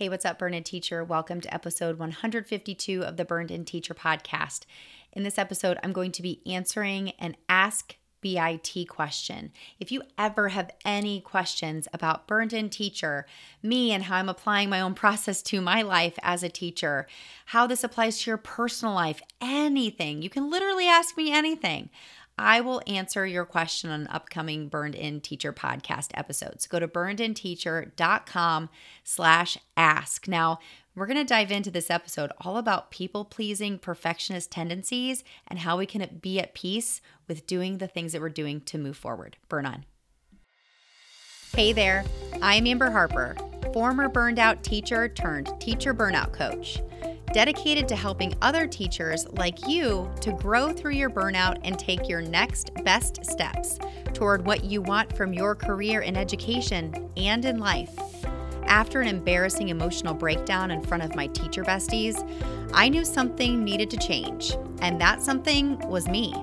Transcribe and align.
Hey, 0.00 0.08
what's 0.08 0.24
up, 0.24 0.38
Burned 0.38 0.54
In 0.54 0.62
Teacher? 0.62 1.04
Welcome 1.04 1.42
to 1.42 1.52
episode 1.52 1.98
152 1.98 3.04
of 3.04 3.18
the 3.18 3.24
Burned 3.26 3.50
In 3.50 3.66
Teacher 3.66 3.92
podcast. 3.92 4.60
In 5.12 5.24
this 5.24 5.36
episode, 5.36 5.76
I'm 5.82 5.92
going 5.92 6.10
to 6.12 6.22
be 6.22 6.40
answering 6.46 7.10
an 7.18 7.36
Ask 7.50 7.96
BIT 8.22 8.88
question. 8.88 9.52
If 9.78 9.92
you 9.92 10.00
ever 10.16 10.48
have 10.48 10.70
any 10.86 11.20
questions 11.20 11.86
about 11.92 12.26
Burned 12.26 12.54
In 12.54 12.70
Teacher, 12.70 13.26
me 13.62 13.92
and 13.92 14.04
how 14.04 14.16
I'm 14.16 14.30
applying 14.30 14.70
my 14.70 14.80
own 14.80 14.94
process 14.94 15.42
to 15.42 15.60
my 15.60 15.82
life 15.82 16.18
as 16.22 16.42
a 16.42 16.48
teacher, 16.48 17.06
how 17.44 17.66
this 17.66 17.84
applies 17.84 18.22
to 18.22 18.30
your 18.30 18.38
personal 18.38 18.94
life, 18.94 19.20
anything, 19.42 20.22
you 20.22 20.30
can 20.30 20.48
literally 20.48 20.86
ask 20.86 21.14
me 21.14 21.30
anything. 21.30 21.90
I 22.40 22.62
will 22.62 22.80
answer 22.86 23.26
your 23.26 23.44
question 23.44 23.90
on 23.90 24.06
upcoming 24.06 24.68
Burned 24.68 24.94
In 24.94 25.20
Teacher 25.20 25.52
podcast 25.52 26.08
episodes. 26.14 26.66
Go 26.66 26.80
to 26.80 26.88
burnedinteacher.com 26.88 28.70
slash 29.04 29.58
ask. 29.76 30.26
Now, 30.26 30.58
we're 30.94 31.06
going 31.06 31.18
to 31.18 31.24
dive 31.24 31.52
into 31.52 31.70
this 31.70 31.90
episode 31.90 32.32
all 32.40 32.56
about 32.56 32.90
people 32.90 33.26
pleasing 33.26 33.78
perfectionist 33.78 34.50
tendencies 34.50 35.22
and 35.48 35.58
how 35.58 35.76
we 35.76 35.84
can 35.84 36.18
be 36.22 36.40
at 36.40 36.54
peace 36.54 37.02
with 37.28 37.46
doing 37.46 37.76
the 37.76 37.86
things 37.86 38.12
that 38.12 38.22
we're 38.22 38.30
doing 38.30 38.62
to 38.62 38.78
move 38.78 38.96
forward. 38.96 39.36
Burn 39.50 39.66
on. 39.66 39.84
Hey 41.54 41.74
there, 41.74 42.04
I'm 42.40 42.66
Amber 42.66 42.90
Harper, 42.90 43.36
former 43.74 44.08
burned 44.08 44.38
out 44.38 44.62
teacher 44.62 45.08
turned 45.08 45.52
teacher 45.60 45.92
burnout 45.92 46.32
coach 46.32 46.80
dedicated 47.32 47.86
to 47.88 47.96
helping 47.96 48.34
other 48.42 48.66
teachers 48.66 49.26
like 49.32 49.68
you 49.68 50.10
to 50.20 50.32
grow 50.32 50.72
through 50.72 50.92
your 50.92 51.10
burnout 51.10 51.58
and 51.64 51.78
take 51.78 52.08
your 52.08 52.20
next 52.20 52.72
best 52.84 53.24
steps 53.24 53.78
toward 54.12 54.44
what 54.44 54.64
you 54.64 54.82
want 54.82 55.16
from 55.16 55.32
your 55.32 55.54
career 55.54 56.00
in 56.00 56.16
education 56.16 57.10
and 57.16 57.44
in 57.44 57.58
life. 57.58 57.96
After 58.64 59.00
an 59.00 59.08
embarrassing 59.08 59.68
emotional 59.68 60.14
breakdown 60.14 60.70
in 60.70 60.82
front 60.82 61.02
of 61.02 61.14
my 61.14 61.26
teacher 61.28 61.64
besties, 61.64 62.16
I 62.72 62.88
knew 62.88 63.04
something 63.04 63.64
needed 63.64 63.90
to 63.90 63.96
change, 63.96 64.56
and 64.80 65.00
that 65.00 65.22
something 65.22 65.78
was 65.88 66.06
me. 66.06 66.34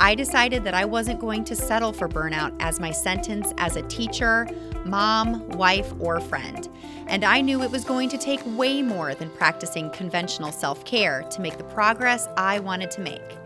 I 0.00 0.16
decided 0.16 0.64
that 0.64 0.74
I 0.74 0.84
wasn't 0.84 1.20
going 1.20 1.44
to 1.44 1.54
settle 1.54 1.92
for 1.92 2.08
burnout 2.08 2.56
as 2.58 2.80
my 2.80 2.90
sentence 2.90 3.52
as 3.58 3.76
a 3.76 3.82
teacher, 3.82 4.48
mom, 4.84 5.48
wife, 5.50 5.92
or 5.98 6.20
friend. 6.20 6.68
And 7.06 7.24
I 7.24 7.40
knew 7.40 7.62
it 7.62 7.70
was 7.70 7.84
going 7.84 8.08
to 8.10 8.18
take 8.18 8.40
way 8.44 8.82
more 8.82 9.14
than 9.14 9.30
practicing 9.30 9.90
conventional 9.90 10.52
self 10.52 10.84
care 10.84 11.22
to 11.30 11.40
make 11.40 11.58
the 11.58 11.64
progress 11.64 12.28
I 12.36 12.58
wanted 12.60 12.90
to 12.92 13.00
make. 13.00 13.38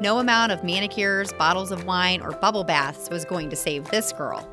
No 0.00 0.18
amount 0.18 0.52
of 0.52 0.64
manicures, 0.64 1.32
bottles 1.34 1.70
of 1.70 1.84
wine, 1.84 2.20
or 2.20 2.32
bubble 2.32 2.64
baths 2.64 3.08
was 3.10 3.24
going 3.24 3.50
to 3.50 3.56
save 3.56 3.84
this 3.90 4.12
girl. 4.12 4.48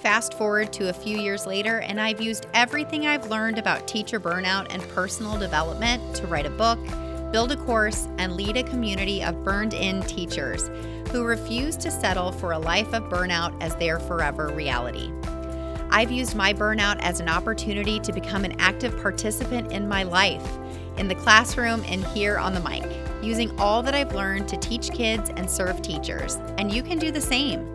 Fast 0.00 0.34
forward 0.34 0.72
to 0.74 0.88
a 0.88 0.92
few 0.92 1.18
years 1.18 1.46
later, 1.46 1.80
and 1.80 2.00
I've 2.00 2.20
used 2.20 2.46
everything 2.54 3.06
I've 3.06 3.30
learned 3.30 3.58
about 3.58 3.86
teacher 3.86 4.18
burnout 4.20 4.68
and 4.70 4.82
personal 4.90 5.38
development 5.38 6.14
to 6.16 6.26
write 6.26 6.46
a 6.46 6.50
book 6.50 6.78
build 7.32 7.52
a 7.52 7.56
course, 7.56 8.08
and 8.18 8.34
lead 8.34 8.56
a 8.56 8.62
community 8.62 9.22
of 9.22 9.44
burned 9.44 9.74
in 9.74 10.02
teachers 10.02 10.68
who 11.10 11.24
refuse 11.24 11.76
to 11.76 11.90
settle 11.90 12.32
for 12.32 12.52
a 12.52 12.58
life 12.58 12.92
of 12.92 13.04
burnout 13.04 13.56
as 13.62 13.74
their 13.76 13.98
forever 14.00 14.48
reality. 14.48 15.12
I've 15.92 16.12
used 16.12 16.36
my 16.36 16.54
burnout 16.54 16.98
as 17.00 17.18
an 17.18 17.28
opportunity 17.28 17.98
to 18.00 18.12
become 18.12 18.44
an 18.44 18.54
active 18.60 18.96
participant 19.02 19.72
in 19.72 19.88
my 19.88 20.04
life, 20.04 20.46
in 20.96 21.08
the 21.08 21.16
classroom 21.16 21.82
and 21.86 22.04
here 22.06 22.38
on 22.38 22.54
the 22.54 22.60
mic, 22.60 22.84
using 23.22 23.58
all 23.58 23.82
that 23.82 23.94
I've 23.94 24.14
learned 24.14 24.48
to 24.50 24.56
teach 24.56 24.92
kids 24.92 25.30
and 25.30 25.50
serve 25.50 25.82
teachers. 25.82 26.36
And 26.58 26.72
you 26.72 26.84
can 26.84 26.98
do 26.98 27.10
the 27.10 27.20
same. 27.20 27.74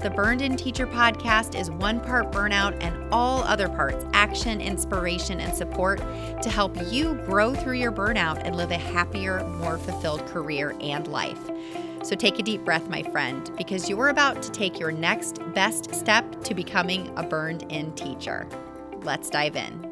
The 0.00 0.12
Burned 0.14 0.42
In 0.42 0.54
Teacher 0.54 0.86
podcast 0.86 1.58
is 1.58 1.70
one 1.70 1.98
part 1.98 2.30
burnout 2.30 2.76
and 2.82 3.12
all 3.12 3.42
other 3.42 3.68
parts 3.68 4.04
action, 4.12 4.60
inspiration, 4.60 5.40
and 5.40 5.52
support 5.52 5.98
to 6.42 6.50
help 6.50 6.76
you 6.92 7.14
grow 7.26 7.54
through 7.54 7.78
your 7.78 7.90
burnout 7.90 8.42
and 8.44 8.54
live 8.54 8.70
a 8.70 8.78
happier, 8.78 9.42
more 9.44 9.78
fulfilled 9.78 10.24
career 10.26 10.76
and 10.80 11.08
life. 11.08 11.40
So 12.04 12.14
take 12.14 12.38
a 12.38 12.42
deep 12.42 12.66
breath, 12.66 12.86
my 12.90 13.02
friend, 13.02 13.50
because 13.56 13.88
you're 13.88 14.10
about 14.10 14.42
to 14.42 14.50
take 14.50 14.78
your 14.78 14.92
next 14.92 15.38
best 15.54 15.94
step 15.94 16.44
to 16.44 16.54
becoming 16.54 17.10
a 17.16 17.22
burned 17.22 17.62
in 17.72 17.94
teacher. 17.94 18.46
Let's 19.02 19.30
dive 19.30 19.56
in. 19.56 19.90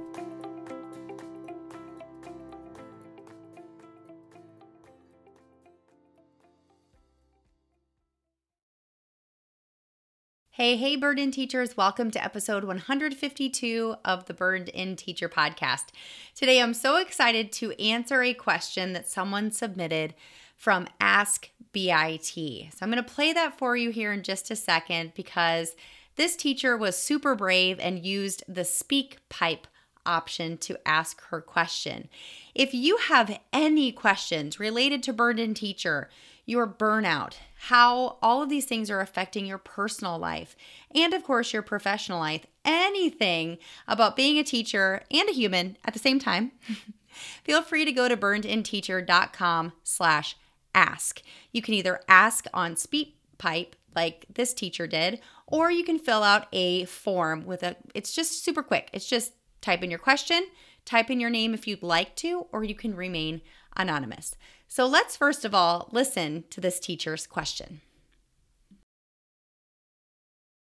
Hey, 10.51 10.77
hey, 10.77 10.97
Burned 10.97 11.19
In 11.19 11.31
teachers. 11.31 11.79
Welcome 11.79 12.11
to 12.11 12.23
episode 12.23 12.65
152 12.65 13.97
of 14.05 14.27
the 14.27 14.35
Burned 14.35 14.69
In 14.69 14.97
Teacher 14.97 15.31
podcast. 15.31 15.87
Today, 16.35 16.61
I'm 16.61 16.75
so 16.75 16.99
excited 16.99 17.51
to 17.53 17.73
answer 17.81 18.23
a 18.23 18.35
question 18.35 18.93
that 18.93 19.09
someone 19.09 19.51
submitted 19.51 20.13
from 20.63 20.87
Ask 21.01 21.51
BIT. 21.73 22.29
So, 22.37 22.79
I'm 22.81 22.91
going 22.93 23.03
to 23.03 23.03
play 23.03 23.33
that 23.33 23.59
for 23.59 23.77
you 23.77 23.91
here 23.91 24.13
in 24.13 24.23
just 24.23 24.49
a 24.49 24.55
second 24.55 25.11
because 25.17 25.75
this 26.15 26.37
teacher 26.37 26.77
was 26.77 26.97
super 26.97 27.35
brave 27.35 27.81
and 27.81 28.07
used 28.07 28.45
the 28.47 28.65
speak 28.65 29.19
pipe 29.29 29.67
option 30.07 30.57
to 30.59 30.79
ask 30.87 31.21
her 31.25 31.41
question. 31.41 32.09
If 32.55 32.73
you 32.75 32.97
have 33.09 33.41
any 33.53 33.91
questions 33.91 34.61
related 34.61 35.03
to 35.03 35.13
Burned 35.13 35.41
In 35.41 35.53
Teacher, 35.53 36.09
your 36.47 36.69
burnout, 36.69 37.35
how 37.63 38.19
all 38.23 38.41
of 38.41 38.49
these 38.49 38.67
things 38.67 38.89
are 38.89 39.01
affecting 39.01 39.45
your 39.45 39.59
personal 39.59 40.17
life, 40.17 40.55
and 40.95 41.13
of 41.13 41.25
course, 41.25 41.53
your 41.53 41.63
professional 41.63 42.21
life. 42.21 42.47
Anything 42.65 43.59
about 43.89 44.15
being 44.15 44.39
a 44.39 44.45
teacher 44.45 45.03
and 45.11 45.29
a 45.29 45.33
human 45.33 45.77
at 45.85 45.93
the 45.93 45.99
same 45.99 46.21
time, 46.21 46.53
feel 47.43 47.63
free 47.63 47.85
to 47.85 47.91
go 47.91 48.09
to 48.09 48.17
burnedinteacher.com 48.17 49.73
slash 49.83 50.37
ask. 50.75 51.23
You 51.53 51.63
can 51.63 51.75
either 51.75 52.01
ask 52.09 52.47
on 52.53 52.75
SpeakPipe 52.75 53.73
like 53.95 54.27
this 54.33 54.55
teacher 54.55 54.87
did, 54.87 55.21
or 55.47 55.71
you 55.71 55.85
can 55.85 55.99
fill 55.99 56.23
out 56.23 56.47
a 56.53 56.85
form 56.87 57.45
with 57.45 57.63
a, 57.63 57.77
it's 57.95 58.15
just 58.15 58.45
super 58.45 58.63
quick. 58.63 58.89
It's 58.93 59.09
just 59.09 59.33
type 59.61 59.83
in 59.83 59.91
your 59.91 59.99
question, 59.99 60.47
type 60.85 61.11
in 61.11 61.21
your 61.21 61.31
name 61.31 61.55
if 61.55 61.67
you'd 61.67 61.83
like 61.83 62.17
to, 62.17 62.47
or 62.53 62.65
you 62.65 62.75
can 62.75 62.97
remain 62.97 63.43
anonymous. 63.77 64.35
So 64.67 64.87
let's 64.87 65.17
first 65.17 65.45
of 65.45 65.55
all 65.55 65.89
listen 65.93 66.45
to 66.51 66.61
this 66.61 66.81
teacher's 66.81 67.27
question. 67.27 67.83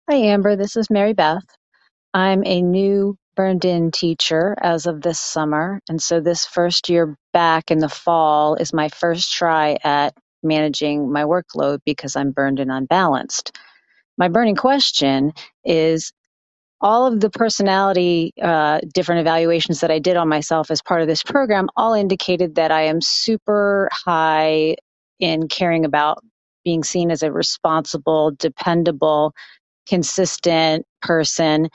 Hi, 0.09 0.17
Amber. 0.17 0.57
This 0.57 0.77
is 0.77 0.89
Mary 0.89 1.13
Beth. 1.13 1.45
I'm 2.15 2.43
a 2.47 2.63
new 2.63 3.19
burned 3.39 3.65
in 3.65 3.93
teacher 3.93 4.57
as 4.61 4.87
of 4.89 5.01
this 5.03 5.21
summer. 5.21 5.81
And 5.89 6.03
so 6.03 6.21
this 6.21 6.45
first 6.45 6.91
year 6.91 7.17
back 7.33 7.71
in 7.71 7.79
the 7.79 7.89
fall 7.89 8.57
is 8.57 8.75
my 8.75 8.91
first 8.91 9.33
try 9.33 9.79
at 9.85 10.13
managing 10.43 11.13
my 11.13 11.23
workload 11.23 11.79
because 11.87 12.17
I'm 12.17 12.33
burned 12.33 12.61
and 12.61 12.73
unbalanced. 12.73 13.57
My 14.19 14.29
burning 14.29 14.57
question 14.57 15.33
is 15.65 16.13
all 16.81 17.07
of 17.07 17.21
the 17.21 17.31
personality 17.31 18.33
uh, 18.43 18.81
different 18.95 19.23
evaluations 19.23 19.81
that 19.81 19.93
I 19.93 20.01
did 20.01 20.17
on 20.17 20.29
myself 20.29 20.71
as 20.73 20.83
part 20.83 21.03
of 21.03 21.09
this 21.09 21.23
program 21.23 21.69
all 21.77 21.95
indicated 21.95 22.57
that 22.57 22.73
I 22.73 22.83
am 22.83 23.01
super 23.01 23.89
high 23.93 24.77
in 25.21 25.49
caring 25.49 25.85
about 25.85 26.25
being 26.65 26.85
seen 26.85 27.13
as 27.13 27.23
a 27.23 27.33
responsible, 27.33 28.33
dependable, 28.39 29.33
consistent 29.89 30.87
person. 31.03 31.69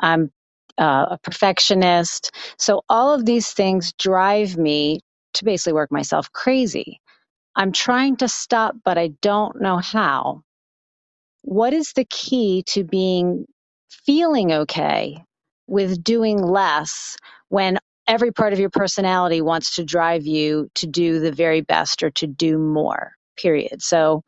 I'm 0.00 0.30
uh, 0.78 1.06
a 1.12 1.18
perfectionist. 1.22 2.30
So 2.58 2.82
all 2.88 3.14
of 3.14 3.26
these 3.26 3.52
things 3.52 3.92
drive 3.94 4.56
me 4.56 5.00
to 5.34 5.44
basically 5.44 5.74
work 5.74 5.92
myself 5.92 6.32
crazy. 6.32 7.00
I'm 7.56 7.72
trying 7.72 8.16
to 8.18 8.28
stop, 8.28 8.76
but 8.84 8.98
I 8.98 9.08
don't 9.22 9.60
know 9.60 9.78
how. 9.78 10.42
What 11.42 11.72
is 11.72 11.92
the 11.94 12.06
key 12.06 12.64
to 12.68 12.84
being 12.84 13.46
feeling 13.90 14.52
okay 14.52 15.24
with 15.66 16.02
doing 16.04 16.42
less 16.42 17.16
when 17.48 17.78
every 18.06 18.32
part 18.32 18.52
of 18.52 18.58
your 18.58 18.70
personality 18.70 19.40
wants 19.40 19.76
to 19.76 19.84
drive 19.84 20.26
you 20.26 20.68
to 20.74 20.86
do 20.86 21.20
the 21.20 21.32
very 21.32 21.60
best 21.60 22.02
or 22.02 22.10
to 22.10 22.26
do 22.26 22.58
more, 22.58 23.12
period. 23.36 23.82
So 23.82 24.22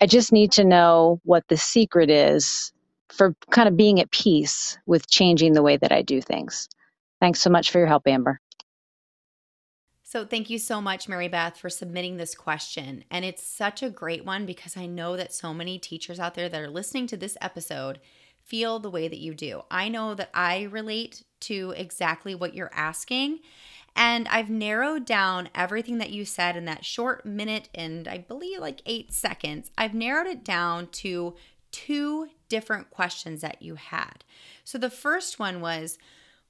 I 0.00 0.06
just 0.06 0.32
need 0.32 0.52
to 0.52 0.64
know 0.64 1.20
what 1.24 1.44
the 1.48 1.56
secret 1.56 2.10
is 2.10 2.73
for 3.14 3.34
kind 3.50 3.68
of 3.68 3.76
being 3.76 4.00
at 4.00 4.10
peace 4.10 4.78
with 4.86 5.08
changing 5.08 5.52
the 5.52 5.62
way 5.62 5.76
that 5.76 5.92
I 5.92 6.02
do 6.02 6.20
things. 6.20 6.68
Thanks 7.20 7.40
so 7.40 7.50
much 7.50 7.70
for 7.70 7.78
your 7.78 7.86
help, 7.86 8.06
Amber. 8.06 8.40
So, 10.02 10.24
thank 10.24 10.48
you 10.48 10.58
so 10.58 10.80
much, 10.80 11.08
Mary 11.08 11.26
Beth, 11.26 11.56
for 11.56 11.68
submitting 11.68 12.16
this 12.16 12.34
question. 12.34 13.04
And 13.10 13.24
it's 13.24 13.42
such 13.42 13.82
a 13.82 13.90
great 13.90 14.24
one 14.24 14.46
because 14.46 14.76
I 14.76 14.86
know 14.86 15.16
that 15.16 15.32
so 15.32 15.52
many 15.52 15.78
teachers 15.78 16.20
out 16.20 16.34
there 16.34 16.48
that 16.48 16.60
are 16.60 16.70
listening 16.70 17.06
to 17.08 17.16
this 17.16 17.36
episode 17.40 17.98
feel 18.44 18.78
the 18.78 18.90
way 18.90 19.08
that 19.08 19.18
you 19.18 19.34
do. 19.34 19.62
I 19.70 19.88
know 19.88 20.14
that 20.14 20.30
I 20.34 20.64
relate 20.64 21.24
to 21.40 21.74
exactly 21.76 22.34
what 22.34 22.54
you're 22.54 22.70
asking. 22.74 23.40
And 23.96 24.26
I've 24.28 24.50
narrowed 24.50 25.04
down 25.04 25.48
everything 25.54 25.98
that 25.98 26.10
you 26.10 26.24
said 26.24 26.56
in 26.56 26.64
that 26.64 26.84
short 26.84 27.24
minute 27.24 27.68
and 27.74 28.08
I 28.08 28.18
believe 28.18 28.60
like 28.60 28.82
eight 28.86 29.12
seconds. 29.12 29.70
I've 29.78 29.94
narrowed 29.94 30.26
it 30.26 30.44
down 30.44 30.88
to 30.88 31.34
two 31.70 32.28
different 32.54 32.88
questions 32.88 33.40
that 33.40 33.60
you 33.62 33.74
had. 33.74 34.22
So 34.62 34.78
the 34.78 34.88
first 34.88 35.40
one 35.40 35.60
was, 35.60 35.98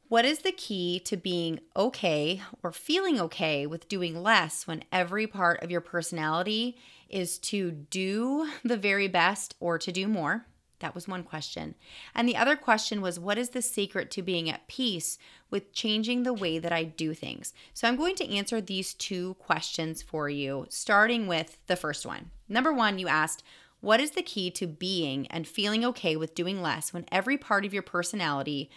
What 0.09 0.27
is 0.27 0.41
the 0.41 0.53
key 0.53 1.01
to 1.07 1.17
being 1.17 1.61
okay 1.75 2.43
or 2.63 2.73
feeling 2.73 3.19
okay 3.19 3.67
with 3.67 3.89
doing 3.89 4.23
less 4.23 4.67
when 4.67 4.85
every 4.93 5.27
part 5.27 5.63
of 5.63 5.71
your 5.71 5.81
personality 5.81 6.77
is 7.09 7.39
to 7.39 7.71
do 7.71 8.51
the 8.63 8.77
very 8.77 9.09
best 9.09 9.55
or 9.61 9.79
to 9.79 9.91
do 9.91 10.07
more? 10.07 10.45
That 10.81 10.95
was 10.95 11.09
one 11.09 11.23
question. 11.23 11.75
And 12.15 12.29
the 12.29 12.37
other 12.37 12.57
question 12.57 13.01
was 13.01 13.19
what 13.19 13.39
is 13.39 13.51
the 13.51 13.63
secret 13.63 14.11
to 14.11 14.23
being 14.23 14.51
at 14.51 14.69
peace 14.69 15.17
with 15.49 15.73
changing 15.73 16.25
the 16.25 16.35
way 16.35 16.59
that 16.59 16.73
I 16.73 16.85
do 16.85 17.15
things? 17.15 17.55
So 17.73 17.89
I'm 17.89 17.97
going 17.97 18.17
to 18.17 18.29
answer 18.29 18.61
these 18.61 18.93
two 18.93 19.35
questions 19.39 20.03
for 20.03 20.29
you, 20.29 20.67
starting 20.69 21.27
with 21.27 21.57
the 21.67 21.77
first 21.77 22.05
one. 22.05 22.31
Number 22.47 22.75
one, 22.75 22.99
you 22.99 23.09
asked, 23.09 23.43
what 23.85 24.01
is 24.01 24.13
the 24.13 24.23
key 24.23 24.51
to 24.53 24.67
being 24.67 25.27
and 25.29 25.47
feeling 25.47 25.85
okay 25.85 26.17
with 26.17 26.35
doing 26.35 26.63
less 26.63 26.93
when 26.93 27.05
every 27.13 27.37
part 27.37 27.65
of 27.65 27.75
your 27.75 27.83
personality 27.83 28.71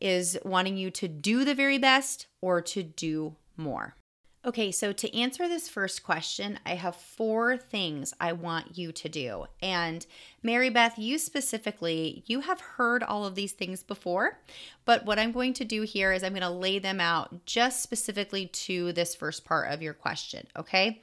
is 0.00 0.38
wanting 0.44 0.76
you 0.76 0.90
to 0.90 1.08
do 1.08 1.44
the 1.44 1.54
very 1.54 1.78
best 1.78 2.26
or 2.40 2.60
to 2.60 2.82
do 2.82 3.34
more? 3.56 3.94
Okay, 4.42 4.72
so 4.72 4.90
to 4.90 5.14
answer 5.14 5.46
this 5.48 5.68
first 5.68 6.02
question, 6.02 6.58
I 6.64 6.74
have 6.74 6.96
four 6.96 7.58
things 7.58 8.14
I 8.18 8.32
want 8.32 8.78
you 8.78 8.90
to 8.90 9.08
do. 9.08 9.44
And 9.60 10.06
Mary 10.42 10.70
Beth, 10.70 10.98
you 10.98 11.18
specifically, 11.18 12.24
you 12.26 12.40
have 12.40 12.58
heard 12.58 13.02
all 13.02 13.26
of 13.26 13.34
these 13.34 13.52
things 13.52 13.82
before, 13.82 14.38
but 14.86 15.04
what 15.04 15.18
I'm 15.18 15.32
going 15.32 15.52
to 15.54 15.64
do 15.66 15.82
here 15.82 16.12
is 16.12 16.22
I'm 16.22 16.32
going 16.32 16.40
to 16.40 16.48
lay 16.48 16.78
them 16.78 17.00
out 17.00 17.44
just 17.44 17.82
specifically 17.82 18.46
to 18.46 18.92
this 18.92 19.14
first 19.14 19.44
part 19.44 19.70
of 19.70 19.82
your 19.82 19.92
question, 19.92 20.46
okay? 20.56 21.02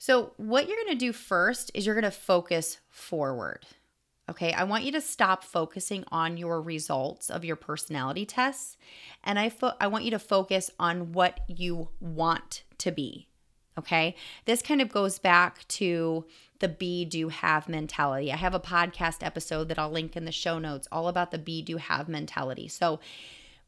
So, 0.00 0.32
what 0.38 0.66
you're 0.66 0.78
going 0.78 0.98
to 0.98 1.06
do 1.06 1.12
first 1.12 1.70
is 1.74 1.84
you're 1.84 1.94
going 1.94 2.04
to 2.04 2.10
focus 2.10 2.78
forward. 2.88 3.66
Okay, 4.30 4.50
I 4.50 4.64
want 4.64 4.84
you 4.84 4.92
to 4.92 5.00
stop 5.00 5.44
focusing 5.44 6.04
on 6.10 6.38
your 6.38 6.62
results 6.62 7.28
of 7.28 7.44
your 7.44 7.56
personality 7.56 8.24
tests 8.24 8.78
and 9.22 9.38
I 9.38 9.50
fo- 9.50 9.74
I 9.78 9.88
want 9.88 10.04
you 10.04 10.10
to 10.12 10.18
focus 10.18 10.70
on 10.80 11.12
what 11.12 11.40
you 11.48 11.90
want 12.00 12.62
to 12.78 12.90
be. 12.90 13.28
Okay? 13.78 14.16
This 14.46 14.62
kind 14.62 14.80
of 14.80 14.88
goes 14.88 15.18
back 15.18 15.68
to 15.68 16.24
the 16.60 16.68
be 16.68 17.04
do 17.04 17.28
have 17.28 17.68
mentality. 17.68 18.32
I 18.32 18.36
have 18.36 18.54
a 18.54 18.60
podcast 18.60 19.18
episode 19.22 19.68
that 19.68 19.78
I'll 19.78 19.90
link 19.90 20.16
in 20.16 20.24
the 20.24 20.32
show 20.32 20.58
notes 20.58 20.88
all 20.90 21.08
about 21.08 21.30
the 21.30 21.38
be 21.38 21.60
do 21.60 21.76
have 21.76 22.08
mentality. 22.08 22.68
So, 22.68 23.00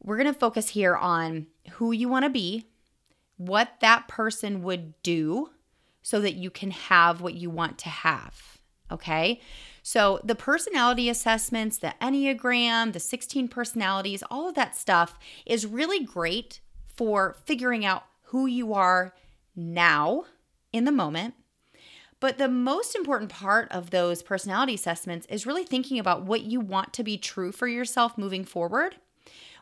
we're 0.01 0.17
going 0.17 0.33
to 0.33 0.39
focus 0.39 0.69
here 0.69 0.95
on 0.95 1.45
who 1.73 1.91
you 1.91 2.09
want 2.09 2.25
to 2.25 2.29
be, 2.29 2.65
what 3.37 3.75
that 3.81 4.07
person 4.07 4.63
would 4.63 4.99
do 5.03 5.51
so 6.03 6.19
that 6.21 6.35
you 6.35 6.51
can 6.51 6.71
have 6.71 7.21
what 7.21 7.33
you 7.33 7.49
want 7.49 7.79
to 7.79 7.89
have. 7.89 8.59
Okay? 8.91 9.41
So, 9.81 10.19
the 10.23 10.35
personality 10.35 11.09
assessments, 11.09 11.77
the 11.77 11.95
Enneagram, 12.01 12.93
the 12.93 12.99
16 12.99 13.47
personalities, 13.47 14.23
all 14.29 14.47
of 14.47 14.55
that 14.55 14.75
stuff 14.75 15.17
is 15.45 15.65
really 15.65 16.03
great 16.03 16.61
for 16.95 17.35
figuring 17.45 17.83
out 17.83 18.03
who 18.25 18.45
you 18.45 18.73
are 18.73 19.13
now 19.55 20.25
in 20.71 20.85
the 20.85 20.91
moment. 20.91 21.33
But 22.19 22.37
the 22.37 22.47
most 22.47 22.95
important 22.95 23.29
part 23.29 23.69
of 23.71 23.89
those 23.89 24.23
personality 24.23 24.75
assessments 24.75 25.27
is 25.29 25.45
really 25.45 25.65
thinking 25.65 25.99
about 25.99 26.23
what 26.23 26.43
you 26.43 26.61
want 26.61 26.93
to 26.93 27.03
be 27.03 27.17
true 27.17 27.51
for 27.51 27.67
yourself 27.67 28.17
moving 28.17 28.45
forward, 28.45 28.95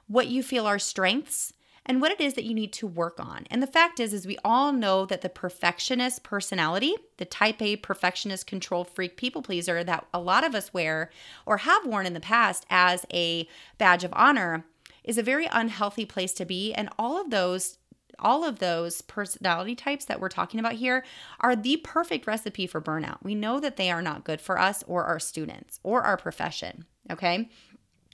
what 0.08 0.28
you 0.28 0.44
feel 0.44 0.68
are 0.68 0.78
strengths, 0.78 1.54
and 1.86 2.00
what 2.00 2.12
it 2.12 2.22
is 2.22 2.36
that 2.36 2.44
you 2.44 2.54
need 2.54 2.74
to 2.74 2.88
work 2.88 3.20
on. 3.20 3.46
And 3.50 3.62
the 3.62 3.68
fact 3.68 4.00
is 4.00 4.14
is 4.14 4.28
we 4.28 4.38
all 4.46 4.72
know 4.72 5.06
that 5.06 5.22
the 5.22 5.30
perfectionist 5.30 6.24
personality, 6.24 6.96
the 7.18 7.26
type 7.26 7.62
A 7.62 7.76
perfectionist 7.78 8.48
control 8.48 8.84
freak 8.84 9.18
people 9.18 9.42
pleaser 9.42 9.84
that 9.84 10.08
a 10.14 10.20
lot 10.20 10.44
of 10.44 10.56
us 10.56 10.74
wear 10.74 11.10
or 11.46 11.58
have 11.58 11.86
worn 11.86 12.06
in 12.06 12.14
the 12.14 12.20
past 12.20 12.66
as 12.70 13.06
a 13.14 13.48
badge 13.78 14.04
of 14.04 14.14
honor 14.16 14.66
is 15.04 15.18
a 15.18 15.24
very 15.24 15.48
unhealthy 15.52 16.06
place 16.06 16.34
to 16.34 16.46
be 16.46 16.74
and 16.74 16.90
all 17.00 17.20
of 17.20 17.30
those 17.30 17.78
all 18.20 18.46
of 18.46 18.60
those 18.60 19.02
personality 19.02 19.74
types 19.74 20.06
that 20.06 20.20
we're 20.20 20.30
talking 20.30 20.60
about 20.60 20.74
here 20.74 21.04
are 21.40 21.56
the 21.56 21.78
perfect 21.78 22.28
recipe 22.28 22.68
for 22.68 22.80
burnout. 22.80 23.18
We 23.24 23.34
know 23.34 23.60
that 23.60 23.78
they 23.78 23.90
are 23.90 24.02
not 24.02 24.24
good 24.24 24.40
for 24.40 24.60
us 24.60 24.84
or 24.86 25.06
our 25.06 25.20
students 25.20 25.80
or 25.82 26.04
our 26.04 26.18
profession, 26.18 26.86
okay? 27.10 27.50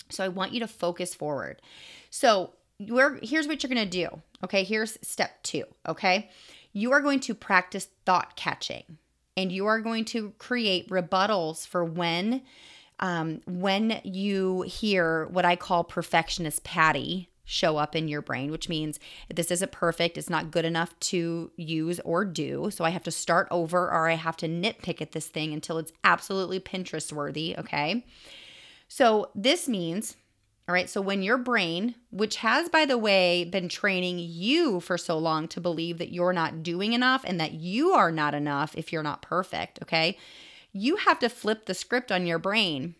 So 0.09 0.23
I 0.23 0.29
want 0.29 0.53
you 0.53 0.61
to 0.61 0.67
focus 0.67 1.13
forward. 1.13 1.61
So, 2.09 2.53
you're 2.79 3.19
here's 3.21 3.47
what 3.47 3.63
you're 3.63 3.73
going 3.73 3.89
to 3.89 3.89
do. 3.89 4.21
Okay, 4.43 4.63
here's 4.63 4.97
step 5.01 5.41
2, 5.43 5.63
okay? 5.87 6.29
You 6.73 6.91
are 6.91 7.01
going 7.01 7.19
to 7.21 7.33
practice 7.33 7.89
thought 8.05 8.35
catching 8.35 8.97
and 9.35 9.51
you 9.51 9.65
are 9.67 9.79
going 9.79 10.05
to 10.05 10.33
create 10.39 10.89
rebuttals 10.89 11.65
for 11.65 11.83
when 11.83 12.41
um, 12.99 13.41
when 13.45 14.01
you 14.03 14.63
hear 14.63 15.27
what 15.27 15.45
I 15.45 15.55
call 15.55 15.83
perfectionist 15.83 16.63
Patty 16.63 17.29
show 17.45 17.77
up 17.77 17.95
in 17.95 18.07
your 18.07 18.21
brain, 18.21 18.51
which 18.51 18.67
means 18.67 18.99
this 19.33 19.51
isn't 19.51 19.71
perfect, 19.71 20.17
it's 20.17 20.29
not 20.29 20.51
good 20.51 20.65
enough 20.65 20.99
to 20.99 21.51
use 21.55 21.99
or 22.01 22.25
do. 22.25 22.69
So 22.71 22.83
I 22.83 22.89
have 22.89 23.03
to 23.03 23.11
start 23.11 23.47
over 23.51 23.85
or 23.85 24.09
I 24.09 24.15
have 24.15 24.35
to 24.37 24.47
nitpick 24.47 25.01
at 25.01 25.13
this 25.13 25.27
thing 25.27 25.53
until 25.53 25.77
it's 25.77 25.93
absolutely 26.03 26.59
Pinterest 26.59 27.13
worthy. 27.13 27.55
Okay. 27.57 28.03
So 28.89 29.29
this 29.33 29.69
means 29.69 30.17
all 30.67 30.73
right. 30.73 30.89
So 30.89 30.99
when 30.99 31.23
your 31.23 31.37
brain, 31.37 31.95
which 32.11 32.37
has, 32.37 32.67
by 32.67 32.85
the 32.85 32.97
way, 32.97 33.45
been 33.45 33.69
training 33.69 34.19
you 34.19 34.81
for 34.81 34.97
so 34.97 35.17
long 35.17 35.47
to 35.49 35.61
believe 35.61 35.97
that 35.97 36.11
you're 36.11 36.33
not 36.33 36.61
doing 36.61 36.91
enough 36.91 37.23
and 37.25 37.39
that 37.39 37.53
you 37.53 37.91
are 37.91 38.11
not 38.11 38.33
enough 38.33 38.75
if 38.75 38.91
you're 38.91 39.03
not 39.03 39.21
perfect, 39.21 39.79
okay, 39.81 40.17
you 40.73 40.97
have 40.97 41.19
to 41.19 41.29
flip 41.29 41.65
the 41.65 41.73
script 41.73 42.11
on 42.11 42.27
your 42.27 42.37
brain 42.37 42.95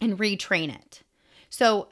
and 0.00 0.18
retrain 0.18 0.74
it. 0.74 1.02
So 1.48 1.88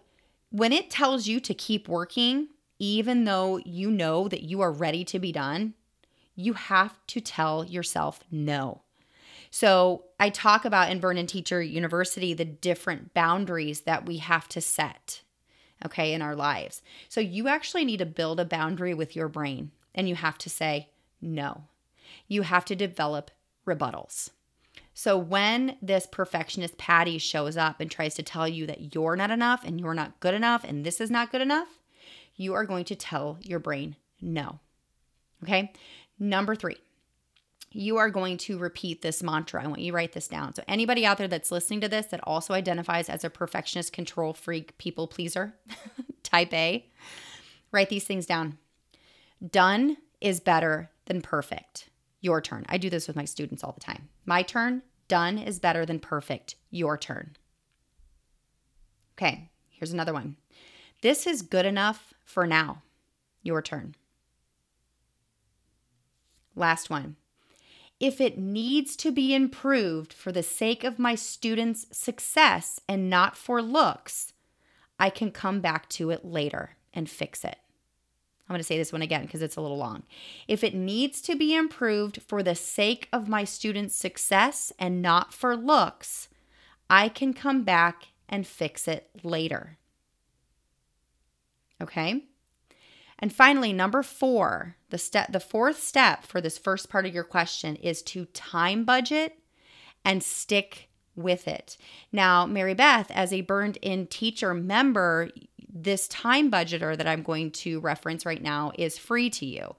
when 0.50 0.72
it 0.72 0.90
tells 0.90 1.28
you 1.28 1.38
to 1.40 1.54
keep 1.54 1.88
working, 1.88 2.48
even 2.80 3.24
though 3.24 3.58
you 3.58 3.92
know 3.92 4.26
that 4.26 4.42
you 4.42 4.60
are 4.62 4.72
ready 4.72 5.04
to 5.04 5.20
be 5.20 5.30
done, 5.30 5.74
you 6.34 6.54
have 6.54 6.94
to 7.08 7.20
tell 7.20 7.64
yourself 7.64 8.24
no. 8.32 8.82
So 9.50 10.04
I 10.20 10.30
talk 10.30 10.64
about 10.64 10.90
in 10.90 11.04
and 11.04 11.28
Teacher 11.28 11.62
University 11.62 12.34
the 12.34 12.44
different 12.44 13.14
boundaries 13.14 13.82
that 13.82 14.06
we 14.06 14.18
have 14.18 14.48
to 14.48 14.60
set, 14.60 15.22
okay, 15.84 16.12
in 16.12 16.22
our 16.22 16.34
lives. 16.34 16.82
So 17.08 17.20
you 17.20 17.48
actually 17.48 17.84
need 17.84 17.98
to 17.98 18.06
build 18.06 18.40
a 18.40 18.44
boundary 18.44 18.94
with 18.94 19.14
your 19.14 19.28
brain 19.28 19.70
and 19.94 20.08
you 20.08 20.16
have 20.16 20.38
to 20.38 20.50
say 20.50 20.88
no. 21.20 21.64
You 22.26 22.42
have 22.42 22.64
to 22.66 22.76
develop 22.76 23.30
rebuttals. 23.66 24.30
So 24.94 25.16
when 25.16 25.76
this 25.80 26.08
perfectionist 26.10 26.76
Patty 26.76 27.18
shows 27.18 27.56
up 27.56 27.80
and 27.80 27.88
tries 27.88 28.14
to 28.16 28.22
tell 28.24 28.48
you 28.48 28.66
that 28.66 28.94
you're 28.94 29.14
not 29.14 29.30
enough 29.30 29.62
and 29.64 29.78
you're 29.78 29.94
not 29.94 30.18
good 30.18 30.34
enough 30.34 30.64
and 30.64 30.84
this 30.84 31.00
is 31.00 31.10
not 31.10 31.30
good 31.30 31.40
enough, 31.40 31.68
you 32.34 32.54
are 32.54 32.64
going 32.64 32.84
to 32.86 32.96
tell 32.96 33.38
your 33.40 33.60
brain 33.60 33.94
no. 34.20 34.58
Okay? 35.44 35.72
Number 36.18 36.56
three, 36.56 36.78
you 37.70 37.98
are 37.98 38.10
going 38.10 38.38
to 38.38 38.58
repeat 38.58 39.02
this 39.02 39.22
mantra. 39.22 39.62
I 39.62 39.66
want 39.66 39.80
you 39.80 39.92
to 39.92 39.96
write 39.96 40.12
this 40.12 40.28
down. 40.28 40.54
So, 40.54 40.62
anybody 40.66 41.04
out 41.04 41.18
there 41.18 41.28
that's 41.28 41.52
listening 41.52 41.80
to 41.82 41.88
this 41.88 42.06
that 42.06 42.20
also 42.24 42.54
identifies 42.54 43.08
as 43.08 43.24
a 43.24 43.30
perfectionist, 43.30 43.92
control 43.92 44.32
freak, 44.32 44.78
people 44.78 45.06
pleaser, 45.06 45.54
type 46.22 46.52
A, 46.54 46.86
write 47.70 47.90
these 47.90 48.04
things 48.04 48.26
down. 48.26 48.58
Done 49.46 49.98
is 50.20 50.40
better 50.40 50.90
than 51.06 51.20
perfect. 51.20 51.90
Your 52.20 52.40
turn. 52.40 52.64
I 52.68 52.78
do 52.78 52.90
this 52.90 53.06
with 53.06 53.16
my 53.16 53.24
students 53.24 53.62
all 53.62 53.72
the 53.72 53.80
time. 53.80 54.08
My 54.26 54.42
turn. 54.42 54.82
Done 55.06 55.38
is 55.38 55.58
better 55.58 55.86
than 55.86 56.00
perfect. 56.00 56.56
Your 56.70 56.98
turn. 56.98 57.36
Okay, 59.14 59.50
here's 59.68 59.92
another 59.92 60.12
one. 60.12 60.36
This 61.00 61.26
is 61.26 61.42
good 61.42 61.64
enough 61.64 62.12
for 62.24 62.46
now. 62.46 62.82
Your 63.42 63.62
turn. 63.62 63.94
Last 66.54 66.90
one 66.90 67.16
if 68.00 68.20
it 68.20 68.38
needs 68.38 68.96
to 68.96 69.10
be 69.10 69.34
improved 69.34 70.12
for 70.12 70.30
the 70.30 70.42
sake 70.42 70.84
of 70.84 70.98
my 70.98 71.14
students' 71.14 71.86
success 71.90 72.80
and 72.88 73.10
not 73.10 73.36
for 73.36 73.60
looks, 73.60 74.32
I 74.98 75.10
can 75.10 75.30
come 75.30 75.60
back 75.60 75.88
to 75.90 76.10
it 76.10 76.24
later 76.24 76.76
and 76.94 77.10
fix 77.10 77.44
it. 77.44 77.56
I'm 78.48 78.54
going 78.54 78.60
to 78.60 78.64
say 78.64 78.78
this 78.78 78.92
one 78.92 79.02
again 79.02 79.22
because 79.22 79.42
it's 79.42 79.56
a 79.56 79.60
little 79.60 79.76
long. 79.76 80.04
If 80.46 80.64
it 80.64 80.74
needs 80.74 81.20
to 81.22 81.36
be 81.36 81.54
improved 81.54 82.22
for 82.22 82.42
the 82.42 82.54
sake 82.54 83.08
of 83.12 83.28
my 83.28 83.44
students' 83.44 83.94
success 83.94 84.72
and 84.78 85.02
not 85.02 85.34
for 85.34 85.54
looks, 85.54 86.28
I 86.88 87.10
can 87.10 87.34
come 87.34 87.62
back 87.64 88.08
and 88.28 88.46
fix 88.46 88.88
it 88.88 89.10
later. 89.22 89.76
Okay? 91.82 92.24
And 93.18 93.32
finally, 93.32 93.72
number 93.72 94.02
4, 94.02 94.76
the 94.90 94.98
step 94.98 95.32
the 95.32 95.40
fourth 95.40 95.82
step 95.82 96.24
for 96.24 96.40
this 96.40 96.58
first 96.58 96.88
part 96.88 97.06
of 97.06 97.14
your 97.14 97.24
question 97.24 97.76
is 97.76 98.02
to 98.02 98.26
time 98.26 98.84
budget 98.84 99.38
and 100.04 100.22
stick 100.22 100.88
with 101.16 101.48
it. 101.48 101.76
Now, 102.12 102.46
Mary 102.46 102.74
Beth, 102.74 103.10
as 103.10 103.32
a 103.32 103.40
burned 103.40 103.76
in 103.82 104.06
teacher 104.06 104.54
member, 104.54 105.30
this 105.68 106.08
time 106.08 106.50
budgeter 106.50 106.96
that 106.96 107.08
I'm 107.08 107.22
going 107.22 107.50
to 107.50 107.80
reference 107.80 108.24
right 108.24 108.42
now 108.42 108.72
is 108.78 108.96
free 108.96 109.28
to 109.30 109.46
you. 109.46 109.74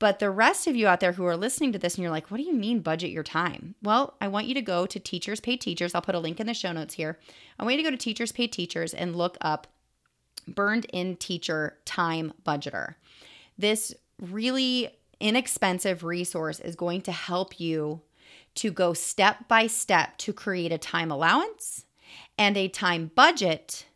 But 0.00 0.18
the 0.18 0.30
rest 0.30 0.66
of 0.66 0.74
you 0.74 0.88
out 0.88 1.00
there 1.00 1.12
who 1.12 1.24
are 1.24 1.36
listening 1.36 1.72
to 1.72 1.78
this 1.78 1.94
and 1.94 2.02
you're 2.02 2.10
like, 2.10 2.30
what 2.30 2.38
do 2.38 2.42
you 2.42 2.52
mean 2.52 2.80
budget 2.80 3.10
your 3.10 3.22
time? 3.22 3.76
Well, 3.82 4.16
I 4.20 4.28
want 4.28 4.46
you 4.46 4.54
to 4.54 4.60
go 4.60 4.86
to 4.86 4.98
Teachers 4.98 5.40
Pay 5.40 5.56
Teachers. 5.56 5.94
I'll 5.94 6.02
put 6.02 6.16
a 6.16 6.20
link 6.20 6.40
in 6.40 6.46
the 6.46 6.54
show 6.54 6.72
notes 6.72 6.94
here. 6.94 7.18
I 7.58 7.64
want 7.64 7.76
you 7.76 7.82
to 7.82 7.90
go 7.90 7.96
to 7.96 8.02
Teachers 8.02 8.32
Pay 8.32 8.48
Teachers 8.48 8.92
and 8.92 9.16
look 9.16 9.38
up 9.40 9.68
Burned 10.46 10.86
In 10.92 11.16
Teacher 11.16 11.78
Time 11.84 12.32
Budgeter. 12.46 12.94
This 13.58 13.94
really 14.20 14.90
inexpensive 15.20 16.04
resource 16.04 16.60
is 16.60 16.76
going 16.76 17.02
to 17.02 17.12
help 17.12 17.60
you 17.60 18.02
to 18.56 18.70
go 18.70 18.92
step 18.92 19.48
by 19.48 19.66
step 19.66 20.16
to 20.18 20.32
create 20.32 20.72
a 20.72 20.78
time 20.78 21.10
allowance 21.10 21.84
and 22.38 22.56
a 22.56 22.68
time 22.68 23.10
budget 23.14 23.86